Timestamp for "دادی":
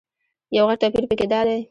1.31-1.59